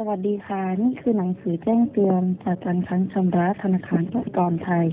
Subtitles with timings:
[0.00, 4.86] สวัสดีค่ะ นี่คือหนังสือแจ้งเตือนจากการค้างชำระธนาคารกสิกรไทย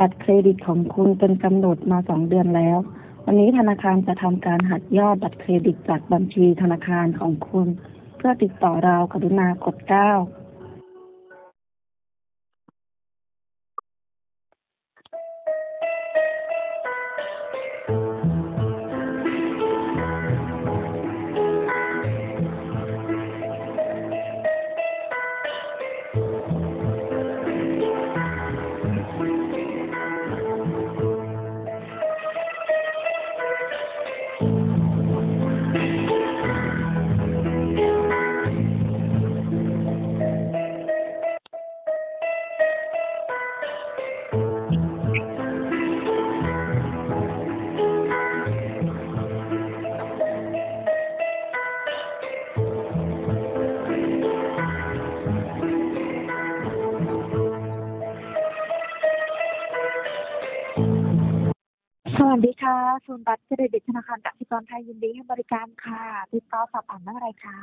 [0.00, 2.78] บัตรเครดิตของคุณเป็นกำหนดมาสองเดือนแล้ว
[3.26, 7.68] วันนี้ธนาคารจะทำการหักยอดบัตรเครดิตจากบัญชีธนาคารของคุณ
[8.16, 10.10] เพื่อติดต่อเรากรุณากดเก้า
[62.32, 66.02] วัสดีค่ะศูนย์บัตรเครดิตธนาคารกสิกรไทยยินดีให้บริการค่ะ
[66.32, 67.58] ติดต่อสอบถามเรื่องอะไรคะ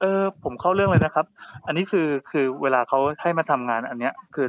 [0.00, 1.26] เออผมเข้าเรื่องเลยนะครับ
[1.66, 4.46] อันนี้คือคือเวลาเขาให้มาทำงานอันเนี้ย คือ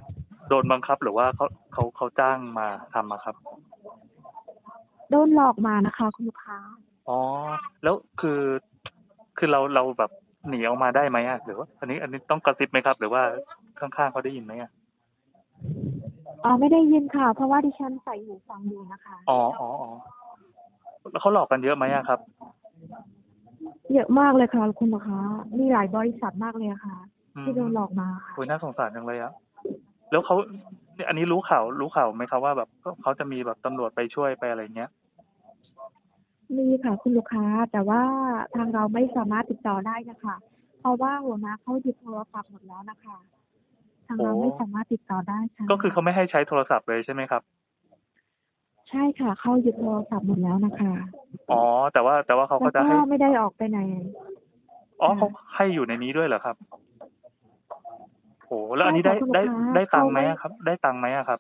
[0.49, 3.35] โดนบังคับหรือว่าเขาเขาเขาจ้างมาทำอะครับ
[5.09, 6.57] โดนหลอกมานะคะ คุณลูกค้า
[7.07, 7.19] อ๋อ
[7.83, 8.39] แล้วคือ
[9.37, 10.11] คือเราเราแบบ
[10.49, 13.21] หนีออกมาได้ไหมอะหรือว่าอันนี้อันนี้ต้องกระซิบไหมครับ หรือว่า
[13.79, 14.71] ข้างๆเขาได้ยินไหมอะ
[16.43, 19.89] อ๋อไม่ได้ยินค่ะ เพราะว่าดิฉันใส่หูฟังอยู่นะคะอ๋ออ๋ออ๋อ
[21.11, 22.19] แล้วเขาหลอกกันเยอะไหมอะครับ
[23.93, 25.19] เยอะมากเลยค่ะคุณลูกค้า
[25.59, 26.97] มีหลายบริษัทมากเลยอะค่ะ
[27.35, 29.31] อืมที่โดนหลอกมาค่ะโอ้ยน่าสงสารจังเลยอะ
[30.11, 30.35] แล้วเขา
[30.95, 32.69] เนี่ยอันนี้รู้ข่าวรู้ข่าวไหมครับว่าแบบ
[33.01, 34.89] เขาจะมีแบบตำรวจไปช่วยไปอะไรเงี้ย
[36.57, 38.01] มีค่ะคุณลูกค้า แต่ว่า
[38.55, 40.35] ทางเราไม่สามารถติดต่อได้นะคะ
[40.79, 47.41] เพราะว่าหัวหน้าเขาหยิบโทรศัพท์หมดแล้วนะคะทางเราโอ้ไม่สามารถติดต่อได้ค่ะก็คือเขาไม่ให้ใช้โทรศัพท์เลยใช่ไหมครับ
[48.89, 50.93] ใช่ค่ะเขาหยิบโทรศัพท์หมดแล้วนะคะ
[51.51, 51.61] อ๋อ
[51.93, 53.79] แต่ว่าแต่ว่าเขาแล้ก็วจะก็ให้ไม่ได้ออกไปไหน
[55.01, 56.55] อ๋อเขาให้อยู่ในนี้ด้วยเหรอครับ
[58.45, 61.39] โอ้แล้วอันนี้ได้ใช่ค่ะคุณได้ลูกค้าได้ตังค์ไหมเขาไม่อะครับ ได้ตังค์ไหมอะครับ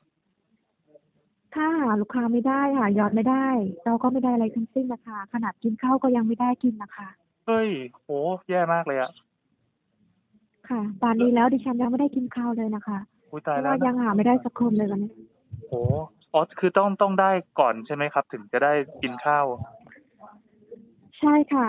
[1.53, 3.47] ถ้าหาลูกค้าไม่ได้หายอดไม่ได้
[3.85, 7.07] เราก็ไม่ได้อะไรทั้งสิ้นนะคะขนาดกินข้าวก็ยังไม่ได้กินนะคะ
[7.47, 8.09] เฮ้ยโห
[8.49, 9.11] แย่มากเลยอะ
[10.71, 12.99] ค่ะป่านนี้แล้วดิฉันยังไม่ได้กินข้าวเลยนะคะ
[13.31, 15.11] อุ้ยเพตายราะแล้วว่ายังนะหาไม่ได้สักคนเลยวันนี้
[15.67, 15.73] โห
[16.33, 19.45] อ๋อคือต้องต้องได้ก่อนใช่ไหมครับ ถึงจะได้กินข้าว
[21.19, 21.67] ใช่ค่ะ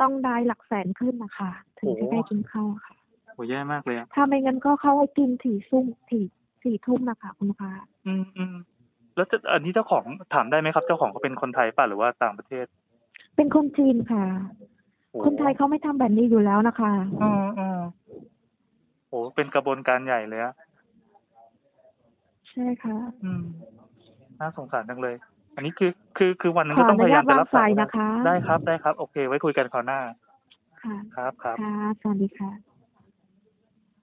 [0.00, 2.94] ต้องได้หลักแสนขึ้นนะคะถึงจะโอ้ได้กินข้าวค่ะ
[3.34, 6.24] โหแย่มากเลยอะถ้าไม่งั้นก็เข้าให้กินถี่ซุ่มถี่
[6.62, 7.72] สี่ทุ่มนะคะคุณลูกค้า
[8.06, 8.54] อืมอืม
[9.16, 12.66] แล้วจะอันนี้เจ้าของถามได้ไหมครับ เจ้าของเขาเป็นคนไทยป่ะหรือว่าต่างประเทศ
[13.36, 14.24] เป็นคนจีนค่ะ
[15.10, 16.92] โอ้คนไทยเขาไม่ทำแบบนี้อยู่แล้วนะคะ
[17.22, 17.59] อืมอืมโห
[19.40, 20.54] เป็นกระบวนการใหญ่เลยอะ
[22.50, 23.42] ใช่ค่ะ อืม
[24.40, 25.14] น่าสงสารจังเลย
[25.56, 30.00] อันนี้คือคือคือวันหนึงขก็อต้องพยายามจะรับอนุญาตวางสายนะคะ ได้ครับได้ครับ โอเค ไว้คุยกันคราวหน้า
[30.82, 32.69] ค่ะ ครับครับค่ะสวัสดีค่ะ